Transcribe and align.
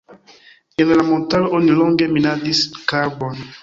En 0.85 0.93
la 0.95 1.05
montaro 1.11 1.53
oni 1.59 1.79
longe 1.83 2.11
minadis 2.19 2.67
karbon. 2.93 3.51